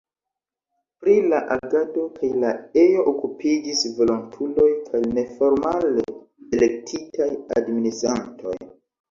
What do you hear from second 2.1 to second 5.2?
kaj la ejo okupiĝis volontuloj kaj